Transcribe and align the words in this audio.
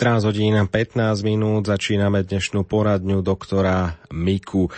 14 0.00 0.32
hodín 0.32 0.56
15 0.56 0.96
minút 1.28 1.68
začíname 1.68 2.24
dnešnú 2.24 2.64
poradňu 2.64 3.20
doktora 3.20 4.00
Miku. 4.08 4.72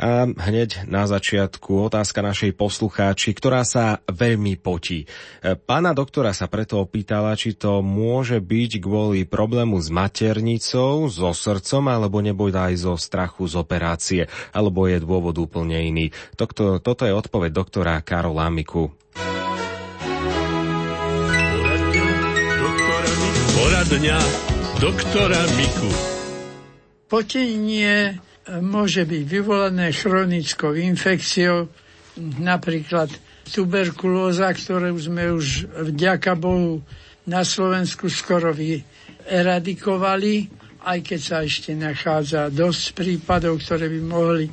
A 0.00 0.24
hneď 0.24 0.88
na 0.88 1.04
začiatku 1.04 1.92
otázka 1.92 2.24
našej 2.24 2.56
poslucháči, 2.56 3.36
ktorá 3.36 3.60
sa 3.68 4.00
veľmi 4.08 4.56
potí. 4.56 5.04
Pána 5.68 5.92
doktora 5.92 6.32
sa 6.32 6.48
preto 6.48 6.80
opýtala, 6.80 7.36
či 7.36 7.60
to 7.60 7.84
môže 7.84 8.40
byť 8.40 8.80
kvôli 8.80 9.28
problému 9.28 9.76
s 9.76 9.92
maternicou, 9.92 11.12
so 11.12 11.36
srdcom, 11.36 11.84
alebo 11.92 12.24
nebude 12.24 12.56
aj 12.56 12.88
zo 12.88 12.96
strachu 12.96 13.44
z 13.44 13.60
operácie, 13.60 14.32
alebo 14.56 14.88
je 14.88 14.96
dôvod 14.96 15.36
úplne 15.44 15.76
iný. 15.76 16.08
Toto, 16.40 16.80
toto 16.80 17.04
je 17.04 17.12
odpoveď 17.12 17.52
doktora 17.52 18.00
Karola 18.00 18.48
Miku. 18.48 18.88
Poradňa 23.54 24.18
doktora 24.80 25.40
Miku. 25.54 25.90
Potenie 27.06 27.94
e, 28.10 28.12
môže 28.58 29.06
byť 29.06 29.22
vyvolané 29.22 29.94
chronickou 29.94 30.74
infekciou, 30.74 31.70
napríklad 32.40 33.10
tuberkulóza, 33.46 34.50
ktorú 34.50 34.94
sme 34.96 35.34
už 35.34 35.70
vďaka 35.92 36.34
Bohu 36.34 36.82
na 37.26 37.42
Slovensku 37.44 38.10
skoro 38.10 38.54
eradikovali, 39.26 40.48
aj 40.84 40.98
keď 41.00 41.20
sa 41.20 41.38
ešte 41.44 41.72
nachádza 41.72 42.52
dosť 42.52 42.84
prípadov, 42.92 43.60
ktoré 43.60 43.88
by 43.88 44.00
mohli 44.04 44.46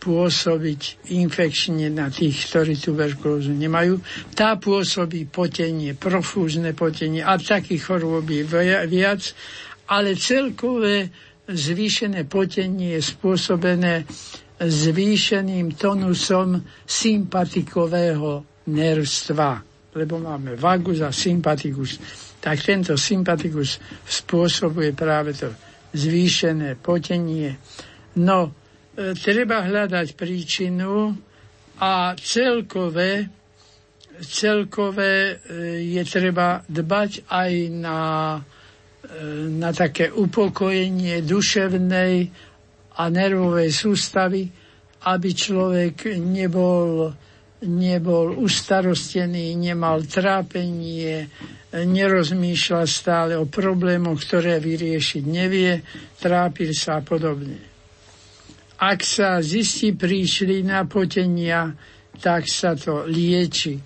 pôsobiť 0.00 1.12
infekčne 1.12 1.92
na 1.92 2.08
tých, 2.08 2.48
ktorí 2.48 2.80
tuberkulózu 2.80 3.52
nemajú. 3.52 4.00
Tá 4.32 4.56
pôsobí 4.56 5.28
potenie, 5.28 5.92
profúzne 5.92 6.72
potenie 6.72 7.20
a 7.20 7.36
takých 7.36 7.84
chorôb 7.84 8.24
je 8.32 8.48
viac, 8.88 9.22
ale 9.92 10.16
celkové 10.16 11.12
zvýšené 11.44 12.24
potenie 12.24 12.96
je 12.96 13.02
spôsobené 13.04 14.08
zvýšeným 14.60 15.76
tonusom 15.76 16.64
sympatikového 16.84 18.44
nervstva, 18.68 19.60
lebo 19.96 20.20
máme 20.20 20.56
vagus 20.56 21.00
a 21.00 21.12
sympatikus. 21.12 22.00
Tak 22.40 22.56
tento 22.60 22.96
sympatikus 22.96 23.80
spôsobuje 24.04 24.96
práve 24.96 25.36
to 25.36 25.48
zvýšené 25.92 26.76
potenie. 26.78 27.56
No, 28.20 28.59
treba 29.16 29.64
hľadať 29.64 30.12
príčinu 30.12 31.16
a 31.80 32.12
celkové, 32.20 33.24
celkové 34.20 35.14
e, 35.16 35.34
je 35.96 36.02
treba 36.04 36.60
dbať 36.68 37.24
aj 37.32 37.52
na, 37.72 38.00
e, 38.36 39.48
na 39.56 39.70
také 39.72 40.12
upokojenie 40.12 41.24
duševnej 41.24 42.14
a 43.00 43.02
nervovej 43.08 43.72
sústavy, 43.72 44.44
aby 45.08 45.28
človek 45.32 46.20
nebol, 46.20 47.08
nebol 47.64 48.36
ustarostený, 48.36 49.56
nemal 49.56 50.04
trápenie, 50.04 51.32
nerozmýšľal 51.72 52.84
stále 52.84 53.32
o 53.40 53.48
problémoch, 53.48 54.20
ktoré 54.20 54.60
vyriešiť 54.60 55.22
nevie, 55.24 55.80
trápil 56.20 56.76
sa 56.76 57.00
a 57.00 57.06
podobne. 57.06 57.69
Ak 58.80 59.04
sa 59.04 59.44
zistí 59.44 59.92
príčina 59.92 60.88
potenia, 60.88 61.68
tak 62.16 62.48
sa 62.48 62.72
to 62.72 63.04
lieči 63.04 63.76
e, 63.76 63.82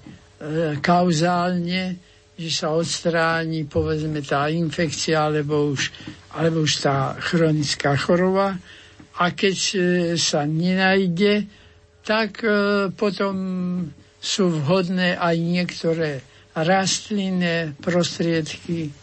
kauzálne, 0.78 1.99
že 2.38 2.50
sa 2.50 2.75
odstráni 2.75 3.66
povedzme 3.66 4.22
tá 4.22 4.47
infekcia 4.47 5.31
alebo 5.31 5.75
už, 5.75 5.91
alebo 6.38 6.62
už 6.62 6.87
tá 6.87 7.19
chronická 7.19 7.99
choroba. 7.99 8.54
A 9.19 9.25
keď 9.34 9.56
e, 9.59 9.78
sa 10.15 10.47
nenajde, 10.47 11.47
tak 12.06 12.47
e, 12.47 12.91
potom 12.94 13.34
sú 14.22 14.47
vhodné 14.62 15.19
aj 15.19 15.37
niektoré 15.43 16.22
rastlinné 16.54 17.75
prostriedky, 17.83 18.94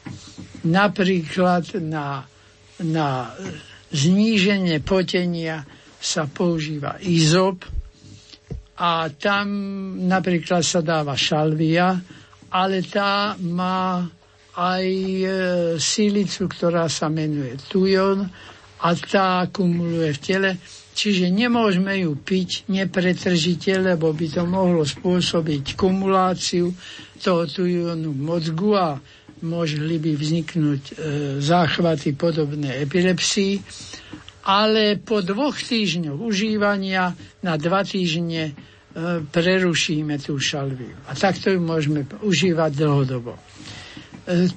napríklad 0.64 1.84
na, 1.84 2.24
na 2.80 3.36
zníženie 3.92 4.80
potenia 4.80 5.68
sa 6.02 6.26
používa 6.26 6.98
izop 7.00 7.62
a 8.76 9.14
tam 9.14 9.46
napríklad 10.02 10.66
sa 10.66 10.82
dáva 10.82 11.14
šalvia, 11.14 12.02
ale 12.50 12.82
tá 12.82 13.38
má 13.38 14.02
aj 14.52 14.86
e, 14.90 15.26
sílicu, 15.78 16.50
ktorá 16.50 16.90
sa 16.90 17.08
menuje 17.08 17.56
tujon 17.70 18.26
a 18.82 18.88
tá 18.98 19.46
akumuluje 19.46 20.12
v 20.12 20.20
tele. 20.20 20.52
Čiže 20.92 21.32
nemôžeme 21.32 22.04
ju 22.04 22.18
piť 22.18 22.68
nepretržite, 22.68 23.80
lebo 23.80 24.12
by 24.12 24.28
to 24.28 24.44
mohlo 24.44 24.84
spôsobiť 24.84 25.80
kumuláciu 25.80 26.74
toho 27.16 27.48
tujonu 27.48 28.12
mozgu 28.12 28.76
a 28.76 28.90
mohli 29.42 29.98
by 29.98 30.12
vzniknúť 30.14 30.82
e, 30.84 30.94
záchvaty 31.40 32.12
podobné 32.12 32.82
epilepsii 32.82 33.54
ale 34.42 34.98
po 34.98 35.22
dvoch 35.22 35.58
týždňoch 35.58 36.18
užívania 36.18 37.14
na 37.46 37.54
dva 37.58 37.86
týždne 37.86 38.52
e, 38.52 38.54
prerušíme 39.22 40.18
tú 40.18 40.42
šalviu. 40.42 40.98
A 41.06 41.14
takto 41.14 41.54
ju 41.54 41.62
môžeme 41.62 42.06
užívať 42.26 42.72
dlhodobo. 42.74 43.38
E, 43.38 43.42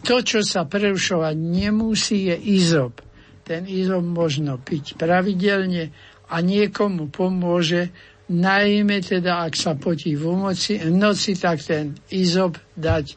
to, 0.00 0.24
čo 0.24 0.40
sa 0.40 0.64
prerušovať 0.64 1.36
nemusí, 1.36 2.32
je 2.32 2.36
izop. 2.56 3.04
Ten 3.44 3.68
izop 3.68 4.00
možno 4.00 4.56
piť 4.56 4.96
pravidelne 4.96 5.92
a 6.32 6.40
niekomu 6.40 7.12
pomôže, 7.12 7.92
najmä 8.32 9.04
teda, 9.04 9.44
ak 9.44 9.52
sa 9.52 9.76
potí 9.76 10.16
v 10.16 10.32
noci, 10.32 10.80
noci 10.88 11.36
tak 11.36 11.60
ten 11.60 11.92
izop 12.08 12.56
dať 12.72 13.12
e, 13.12 13.16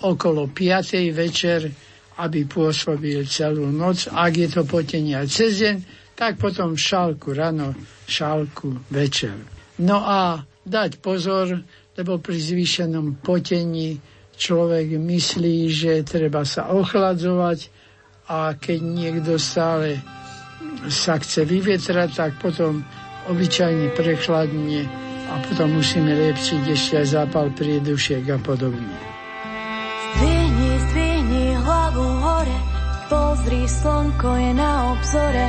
okolo 0.00 0.48
5. 0.48 1.12
večer 1.12 1.68
aby 2.18 2.46
pôsobil 2.46 3.26
celú 3.26 3.70
noc. 3.70 4.06
Ak 4.10 4.38
je 4.38 4.46
to 4.46 4.62
potenie 4.62 5.18
aj 5.18 5.28
cez 5.30 5.62
deň, 5.62 5.76
tak 6.14 6.38
potom 6.38 6.78
šálku 6.78 7.34
ráno, 7.34 7.74
šálku 8.06 8.86
večer. 8.90 9.34
No 9.82 9.98
a 10.06 10.46
dať 10.62 11.02
pozor, 11.02 11.58
lebo 11.98 12.22
pri 12.22 12.38
zvýšenom 12.38 13.18
potení 13.18 13.98
človek 14.34 14.98
myslí, 14.98 15.56
že 15.70 16.06
treba 16.06 16.46
sa 16.46 16.70
ochladzovať 16.70 17.70
a 18.30 18.54
keď 18.54 18.78
niekto 18.82 19.34
stále 19.36 19.98
sa 20.90 21.18
chce 21.18 21.46
vyvetrať, 21.46 22.10
tak 22.14 22.32
potom 22.38 22.82
obyčajne 23.30 23.94
prechladne 23.94 24.86
a 25.30 25.34
potom 25.48 25.80
musíme 25.80 26.12
lepšiť 26.12 26.62
ešte 26.68 26.94
aj 27.00 27.06
zápal 27.08 27.50
priedušiek 27.54 28.24
a 28.30 28.38
podobne. 28.38 29.13
Pozri, 33.44 33.68
slnko 33.68 34.30
je 34.40 34.52
na 34.56 34.96
obzore, 34.96 35.46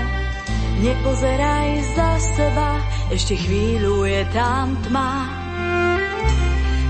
nepozeraj 0.83 1.80
za 1.95 2.19
seba, 2.19 2.75
ešte 3.07 3.39
chvíľu 3.39 4.03
je 4.03 4.19
tam 4.36 4.75
tma. 4.83 5.31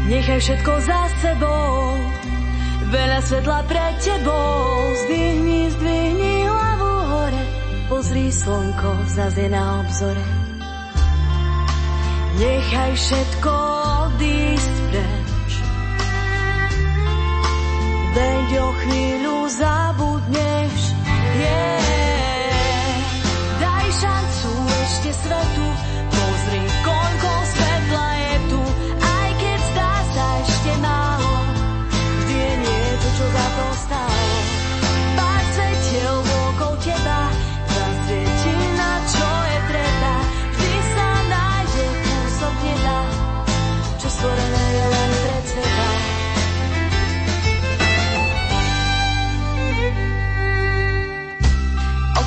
Nechaj 0.10 0.42
všetko 0.42 0.74
za 0.82 1.06
sebou, 1.22 1.94
veľa 2.90 3.22
svetla 3.22 3.60
pred 3.70 3.94
tebou, 4.02 4.66
zdvihni, 5.06 5.70
zdvihni 5.78 6.50
hlavu 6.50 6.94
hore, 7.06 7.44
pozri, 7.86 8.34
slnko 8.34 9.06
zase 9.06 9.46
na 9.46 9.86
obzore. 9.86 10.26
Nechaj 12.42 12.92
všetko 12.98 13.54
odísť 14.10 14.74
preč, 14.90 15.52
veď 18.18 18.50
o 18.58 18.70
chvíľu 18.74 19.15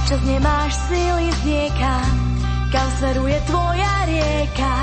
Občas 0.08 0.24
nemáš 0.24 0.72
síly 0.88 1.28
z 1.28 1.68
kam 2.72 2.88
smeruje 2.96 3.36
tvoja 3.44 4.08
rieka. 4.08 4.74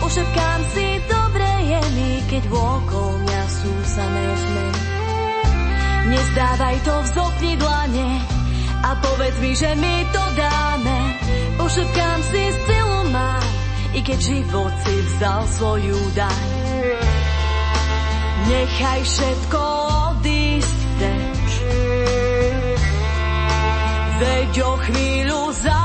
Pošepkám 0.00 0.60
si, 0.72 0.86
dobre 1.04 1.50
je 1.68 1.80
mi, 2.00 2.12
keď 2.24 2.48
vôkol 2.48 3.20
mňa 3.20 3.42
sú 3.44 3.72
samé 3.84 4.24
zmeny. 4.40 4.80
Nezdávaj 6.08 6.76
to, 6.80 6.94
vzopni 6.96 7.52
dlane 7.60 8.10
a 8.80 8.90
povedz 9.04 9.36
mi, 9.44 9.52
že 9.52 9.68
my 9.76 9.96
to 10.16 10.24
dáme. 10.40 10.98
Pošepkám 11.60 12.18
si 12.32 12.42
silu 12.64 13.00
mám, 13.12 13.44
i 13.92 14.00
keď 14.00 14.16
život 14.16 14.72
si 14.80 14.96
vzdal 14.96 15.42
svoju 15.60 16.00
daň. 16.16 16.48
Nechaj 18.48 19.00
všetko 19.04 19.69
O 24.50 24.74
chvíľu 24.82 25.54
za 25.62 25.79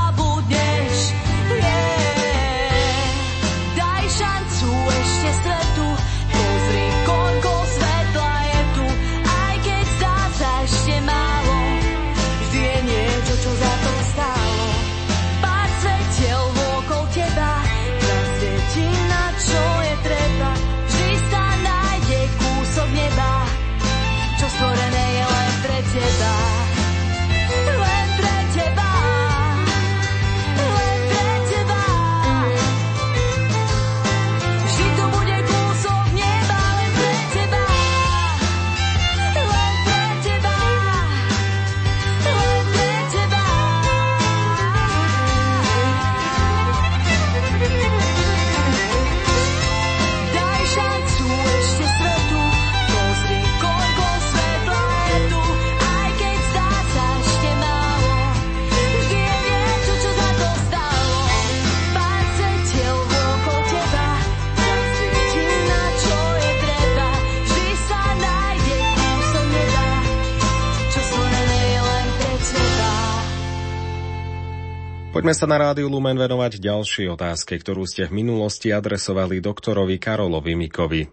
Poďme 75.16 75.32
sa 75.32 75.48
na 75.48 75.56
Rádiu 75.56 75.88
Lumen 75.88 76.12
venovať 76.12 76.60
ďalšej 76.60 77.16
otázke, 77.16 77.56
ktorú 77.56 77.88
ste 77.88 78.04
v 78.04 78.20
minulosti 78.20 78.68
adresovali 78.68 79.40
doktorovi 79.40 79.96
Karolovi 79.96 80.52
Mikovi. 80.52 81.08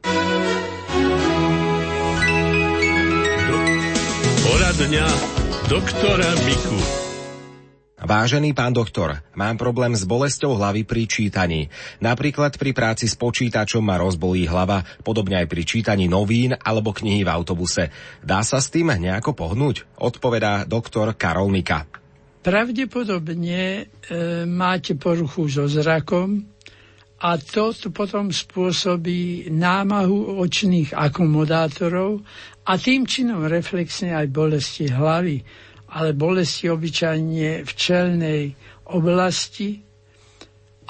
Poradňa 4.44 5.08
doktora 5.72 6.28
Miku. 6.44 6.80
Vážený 8.04 8.52
pán 8.52 8.76
doktor, 8.76 9.24
mám 9.40 9.56
problém 9.56 9.96
s 9.96 10.04
bolesťou 10.04 10.60
hlavy 10.60 10.84
pri 10.84 11.08
čítaní. 11.08 11.72
Napríklad 12.04 12.60
pri 12.60 12.76
práci 12.76 13.08
s 13.08 13.16
počítačom 13.16 13.80
ma 13.80 14.04
rozbolí 14.04 14.52
hlava, 14.52 14.84
podobne 15.08 15.40
aj 15.40 15.48
pri 15.48 15.64
čítaní 15.64 16.12
novín 16.12 16.52
alebo 16.60 16.92
knihy 16.92 17.24
v 17.24 17.32
autobuse. 17.32 17.88
Dá 18.20 18.44
sa 18.44 18.60
s 18.60 18.68
tým 18.68 18.92
nejako 18.92 19.32
pohnúť? 19.32 19.88
Odpovedá 19.96 20.68
doktor 20.68 21.16
Karol 21.16 21.48
Mika. 21.48 22.03
Pravdepodobne 22.44 23.64
e, 23.64 23.84
máte 24.44 25.00
poruchu 25.00 25.48
so 25.48 25.64
zrakom 25.64 26.44
a 27.24 27.40
to 27.40 27.72
potom 27.96 28.36
spôsobí 28.36 29.48
námahu 29.48 30.44
očných 30.44 30.92
akomodátorov 30.92 32.20
a 32.68 32.76
tým 32.76 33.08
činom 33.08 33.48
reflexne 33.48 34.12
aj 34.12 34.28
bolesti 34.28 34.92
hlavy, 34.92 35.40
ale 35.96 36.12
bolesti 36.12 36.68
obyčajne 36.68 37.64
v 37.64 37.72
čelnej 37.72 38.44
oblasti 38.92 39.80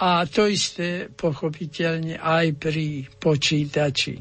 a 0.01 0.25
to 0.25 0.49
isté 0.49 1.05
pochopiteľne 1.13 2.17
aj 2.17 2.45
pri 2.57 3.05
počítači. 3.21 4.15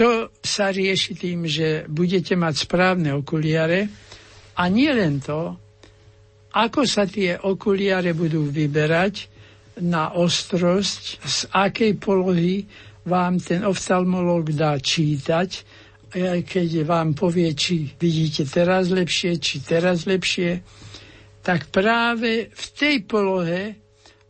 To 0.00 0.32
sa 0.40 0.72
rieši 0.72 1.12
tým, 1.20 1.44
že 1.44 1.84
budete 1.84 2.32
mať 2.32 2.64
správne 2.64 3.12
okuliare 3.12 3.92
a 4.56 4.62
nie 4.72 4.88
len 4.88 5.20
to, 5.20 5.68
ako 6.50 6.82
sa 6.82 7.06
tie 7.06 7.38
okuliare 7.38 8.10
budú 8.10 8.50
vyberať 8.50 9.30
na 9.80 10.12
ostrosť, 10.18 11.02
z 11.22 11.38
akej 11.54 11.96
polohy 11.96 12.66
vám 13.06 13.38
ten 13.40 13.64
oftalmolog 13.64 14.52
dá 14.52 14.76
čítať, 14.76 15.50
keď 16.42 16.68
vám 16.82 17.14
povie, 17.14 17.54
či 17.54 17.86
vidíte 17.94 18.42
teraz 18.44 18.90
lepšie, 18.90 19.38
či 19.38 19.62
teraz 19.62 20.10
lepšie, 20.10 20.60
tak 21.40 21.70
práve 21.70 22.50
v 22.50 22.64
tej 22.76 22.96
polohe 23.06 23.78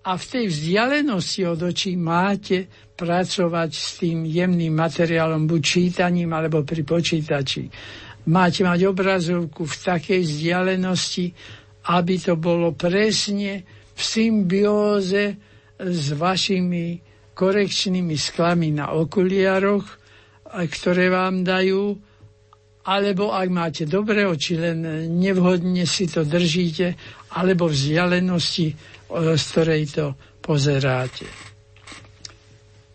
a 0.04 0.12
v 0.14 0.24
tej 0.24 0.44
vzdialenosti 0.52 1.42
od 1.48 1.60
očí 1.66 1.96
máte 1.96 2.68
pracovať 2.94 3.70
s 3.72 3.88
tým 3.96 4.28
jemným 4.28 4.76
materiálom, 4.76 5.48
buď 5.48 5.60
čítaním, 5.64 6.30
alebo 6.36 6.62
pri 6.62 6.84
počítači. 6.84 7.64
Máte 8.28 8.60
mať 8.60 8.84
obrazovku 8.84 9.64
v 9.64 9.76
takej 9.80 10.20
vzdialenosti, 10.20 11.32
aby 11.88 12.20
to 12.20 12.36
bolo 12.36 12.76
presne 12.76 13.64
v 13.96 14.00
symbióze 14.00 15.36
s 15.80 16.04
vašimi 16.12 17.00
korekčnými 17.32 18.16
sklami 18.20 18.68
na 18.76 18.92
okuliaroch, 18.92 19.86
ktoré 20.50 21.08
vám 21.08 21.40
dajú, 21.40 21.96
alebo 22.84 23.32
ak 23.32 23.48
máte 23.48 23.84
dobré 23.88 24.28
oči, 24.28 24.60
len 24.60 25.08
nevhodne 25.16 25.88
si 25.88 26.04
to 26.04 26.26
držíte, 26.26 26.96
alebo 27.32 27.70
vzdialenosti, 27.70 28.68
z 29.08 29.42
ktorej 29.52 29.82
to 29.88 30.06
pozeráte. 30.44 31.24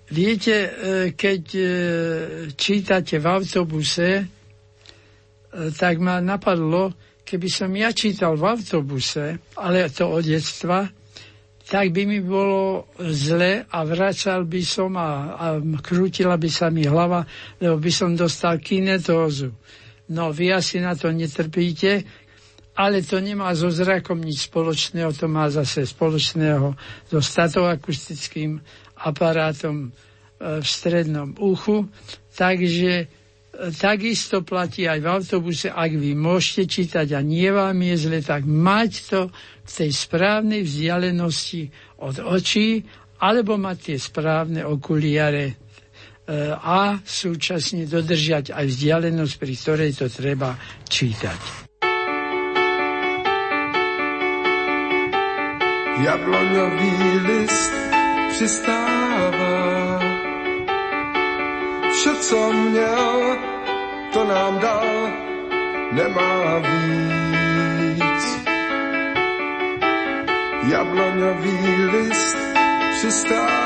Viete, 0.05 0.53
e, 0.53 0.69
keď 1.17 1.43
čítate 2.53 3.17
v 3.17 3.25
autobuse, 3.25 4.09
tak 5.55 5.95
ma 6.03 6.19
napadlo, 6.19 6.91
keby 7.25 7.49
som 7.49 7.73
ja 7.73 7.89
čítal 7.89 8.37
v 8.37 8.45
autobuse, 8.45 9.41
ale 9.57 9.89
to 9.89 10.05
od 10.05 10.21
detstva, 10.21 10.85
tak 11.65 11.89
by 11.89 12.05
mi 12.05 12.21
bolo 12.21 12.93
zle 13.01 13.65
a 13.65 13.79
vracal 13.81 14.45
by 14.45 14.61
som 14.61 14.93
a, 15.01 15.33
a 15.33 15.45
krútila 15.81 16.37
by 16.37 16.49
sa 16.53 16.69
mi 16.69 16.85
hlava, 16.85 17.25
lebo 17.57 17.81
by 17.81 17.91
som 17.91 18.13
dostal 18.13 18.61
kinetózu. 18.61 19.49
No 20.13 20.29
vy 20.29 20.53
asi 20.53 20.77
na 20.77 20.93
to 20.93 21.09
netrpíte, 21.09 22.05
ale 22.77 23.01
to 23.01 23.17
nemá 23.17 23.49
so 23.57 23.73
zrakom 23.73 24.21
nič 24.21 24.45
spoločného, 24.45 25.09
to 25.17 25.25
má 25.25 25.49
zase 25.49 25.89
spoločného 25.89 26.77
so 27.09 27.17
statoakustickým 27.17 28.61
aparátom 29.01 29.89
e, 29.89 30.61
v 30.61 30.65
strednom 30.67 31.33
uchu, 31.41 31.89
takže 32.37 33.09
takisto 33.79 34.41
platí 34.41 34.87
aj 34.87 34.99
v 34.99 35.07
autobuse, 35.07 35.67
ak 35.71 35.91
vy 35.95 36.13
môžete 36.13 36.63
čítať 36.67 37.07
a 37.15 37.21
nie 37.23 37.47
vám 37.49 37.77
je 37.81 37.95
zle, 37.95 38.19
tak 38.21 38.43
mať 38.45 38.91
to 39.09 39.21
v 39.65 39.71
tej 39.71 39.91
správnej 39.91 40.61
vzdialenosti 40.63 41.69
od 42.03 42.15
očí, 42.21 42.83
alebo 43.19 43.55
mať 43.55 43.77
tie 43.91 43.97
správne 43.97 44.67
okuliare 44.67 45.45
e, 45.47 45.53
a 46.51 46.99
súčasne 46.99 47.87
dodržiať 47.87 48.51
aj 48.51 48.65
vzdialenosť, 48.67 49.33
pri 49.39 49.53
ktorej 49.55 49.91
to 49.95 50.07
treba 50.11 50.59
čítať. 50.85 51.65
Jabloňový 55.95 56.91
list 57.23 57.73
přistává 58.35 60.24
Vše, 61.95 62.15
co 62.15 62.53
měl, 62.53 63.37
to 64.13 64.23
nám 64.23 64.59
dal, 64.59 64.87
nemá 65.91 66.59
víc. 66.59 68.23
Jabloňový 70.71 71.85
list 71.85 72.37
přistává, 72.91 73.64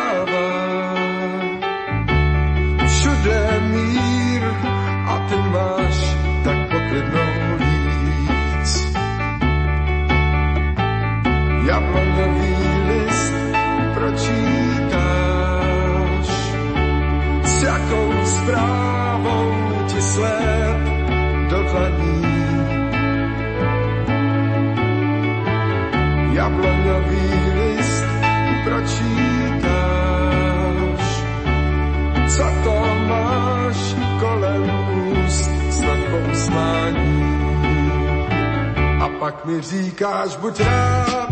pak 39.32 39.46
mi 39.46 39.62
říkáš, 39.62 40.36
buď 40.36 40.60
rád, 40.60 41.30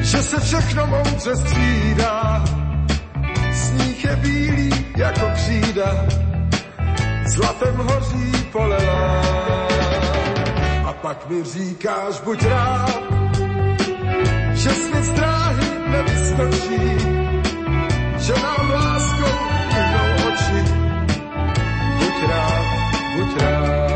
že 0.00 0.22
se 0.22 0.40
všechno 0.40 0.86
moudře 0.86 1.36
střídá. 1.36 2.44
Sníh 3.52 4.04
je 4.04 4.16
bílý 4.16 4.70
jako 4.96 5.30
křída, 5.34 6.06
zlatem 7.34 7.76
hoří 7.76 8.32
polelá. 8.52 9.22
A 10.84 10.92
pak 10.92 11.30
mi 11.30 11.44
říkáš, 11.44 12.20
buď 12.20 12.44
rád, 12.44 13.02
že 14.52 14.70
svět 14.70 15.04
z 15.04 15.10
dráhy 15.10 15.66
nevyskočí, 15.88 16.98
že 18.18 18.32
nám 18.32 18.70
láskou 18.70 19.38
vyhnou 19.74 20.28
oči. 20.28 20.72
Buď 21.98 22.28
rád, 22.28 22.64
buď 23.16 23.42
rád. 23.42 23.91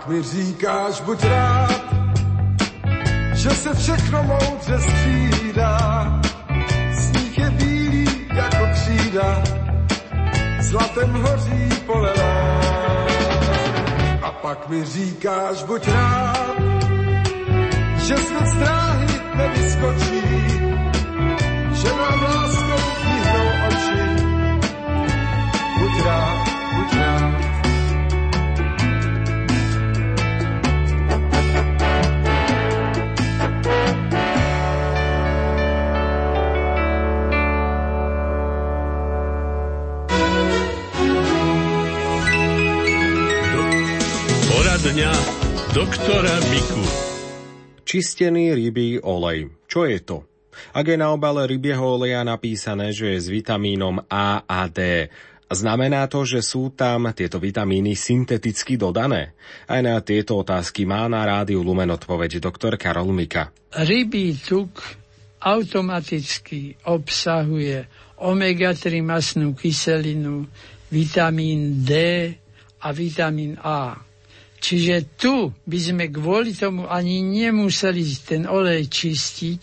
Pak 0.00 0.08
mi 0.08 0.22
říkáš, 0.22 1.00
buď 1.00 1.24
rád, 1.24 1.94
že 3.32 3.50
se 3.50 3.74
všechno 3.74 4.22
moudře 4.22 4.78
střídá. 4.78 6.20
Sníh 6.92 7.38
je 7.38 7.50
bílý 7.50 8.26
jako 8.34 8.66
křída, 8.72 9.42
zlatem 10.60 11.12
hoří 11.12 11.68
polelá. 11.86 12.60
A 14.22 14.32
pak 14.42 14.68
mi 14.68 14.84
říkáš, 14.84 15.62
buď 15.62 15.88
rád, 15.88 16.56
že 17.96 18.16
svět 18.16 18.46
z 18.46 18.54
dráhy 18.54 19.06
nevyskočí, 19.36 20.49
Poradňa 44.90 45.14
doktora 45.70 46.34
Miku. 46.50 46.82
Čistený 47.86 48.58
rybí 48.58 48.98
olej. 48.98 49.54
Čo 49.70 49.86
je 49.86 50.02
to? 50.02 50.26
Ak 50.74 50.82
je 50.82 50.98
na 50.98 51.14
obale 51.14 51.46
rybieho 51.46 51.94
oleja 51.94 52.26
napísané, 52.26 52.90
že 52.90 53.14
je 53.14 53.18
s 53.22 53.30
vitamínom 53.30 54.02
A 54.10 54.42
a 54.42 54.66
D, 54.66 55.06
znamená 55.46 56.10
to, 56.10 56.26
že 56.26 56.42
sú 56.42 56.74
tam 56.74 57.06
tieto 57.14 57.38
vitamíny 57.38 57.94
synteticky 57.94 58.74
dodané? 58.74 59.38
Aj 59.70 59.78
na 59.78 59.94
tieto 60.02 60.42
otázky 60.42 60.82
má 60.90 61.06
na 61.06 61.22
rádiu 61.22 61.62
Lumen 61.62 61.94
odpoveď 61.94 62.42
doktor 62.42 62.74
Karol 62.74 63.14
Mika. 63.14 63.54
Rybí 63.70 64.42
tuk 64.42 64.74
automaticky 65.38 66.82
obsahuje 66.90 67.86
omega-3 68.18 69.06
masnú 69.06 69.54
kyselinu, 69.54 70.50
vitamín 70.90 71.78
D 71.86 71.94
a 72.82 72.90
vitamín 72.90 73.54
A. 73.62 74.09
Čiže 74.60 75.16
tu 75.16 75.48
by 75.64 75.78
sme 75.80 76.04
kvôli 76.12 76.52
tomu 76.52 76.84
ani 76.84 77.24
nemuseli 77.24 78.04
ten 78.20 78.44
olej 78.44 78.92
čistiť. 78.92 79.60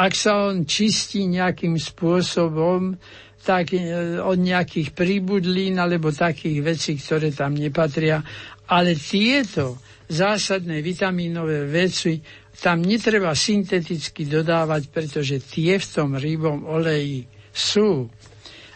Ak 0.00 0.16
sa 0.16 0.48
on 0.48 0.64
čistí 0.64 1.28
nejakým 1.28 1.76
spôsobom, 1.76 2.96
tak 3.44 3.76
e, 3.76 4.16
od 4.16 4.40
nejakých 4.40 4.96
príbudlín 4.96 5.76
alebo 5.76 6.08
takých 6.08 6.64
vecí, 6.64 6.96
ktoré 6.96 7.36
tam 7.36 7.52
nepatria. 7.52 8.24
Ale 8.72 8.96
tieto 8.96 9.76
zásadné 10.08 10.80
vitamínové 10.80 11.68
veci 11.68 12.16
tam 12.60 12.80
netreba 12.80 13.36
synteticky 13.36 14.24
dodávať, 14.24 14.88
pretože 14.88 15.36
tie 15.44 15.76
v 15.76 15.86
tom 15.86 16.16
rybom 16.16 16.64
oleji 16.64 17.28
sú. 17.52 18.08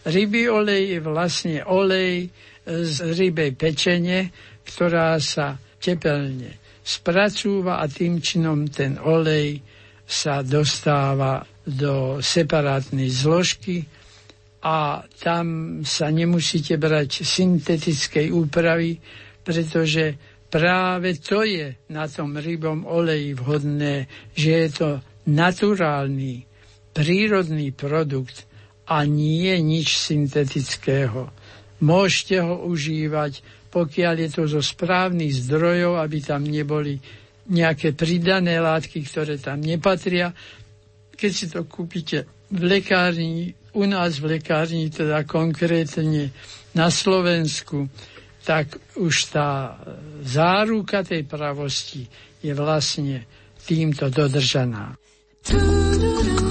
Rybý 0.04 0.52
olej 0.52 0.82
je 0.96 1.00
vlastne 1.00 1.56
olej 1.64 2.28
z 2.64 2.96
rybej 3.12 3.56
pečenie, 3.60 4.32
ktorá 4.64 5.20
sa 5.20 5.60
tepelne 5.78 6.64
spracúva 6.84 7.80
a 7.80 7.88
tým 7.88 8.20
činom 8.20 8.68
ten 8.68 9.00
olej 9.00 9.64
sa 10.04 10.44
dostáva 10.44 11.40
do 11.64 12.20
separátnej 12.20 13.08
zložky 13.08 13.88
a 14.60 15.00
tam 15.16 15.80
sa 15.80 16.12
nemusíte 16.12 16.76
brať 16.76 17.24
syntetickej 17.24 18.28
úpravy, 18.36 19.00
pretože 19.40 20.16
práve 20.52 21.16
to 21.24 21.40
je 21.40 21.72
na 21.88 22.04
tom 22.04 22.36
rybom 22.36 22.84
oleji 22.84 23.32
vhodné, 23.32 24.08
že 24.36 24.50
je 24.52 24.68
to 24.72 24.90
naturálny, 25.24 26.44
prírodný 26.92 27.72
produkt 27.72 28.44
a 28.84 29.08
nie 29.08 29.56
nič 29.64 29.96
syntetického. 29.96 31.32
Môžete 31.80 32.44
ho 32.44 32.68
užívať 32.68 33.40
pokiaľ 33.74 34.14
je 34.22 34.28
to 34.30 34.42
zo 34.46 34.62
správnych 34.62 35.34
zdrojov, 35.50 35.98
aby 35.98 36.22
tam 36.22 36.46
neboli 36.46 36.94
nejaké 37.50 37.90
pridané 37.92 38.62
látky, 38.62 39.02
ktoré 39.02 39.34
tam 39.42 39.58
nepatria. 39.58 40.30
Keď 41.18 41.32
si 41.34 41.46
to 41.50 41.66
kúpite 41.66 42.46
v 42.54 42.60
lekárni, 42.62 43.50
u 43.74 43.82
nás 43.90 44.22
v 44.22 44.38
lekárni, 44.38 44.86
teda 44.94 45.26
konkrétne 45.26 46.30
na 46.78 46.88
Slovensku, 46.88 47.90
tak 48.46 48.78
už 48.94 49.34
tá 49.34 49.74
záruka 50.22 51.02
tej 51.02 51.26
pravosti 51.26 52.06
je 52.38 52.52
vlastne 52.54 53.26
týmto 53.66 54.06
dodržaná. 54.12 54.94
Do, 55.44 56.43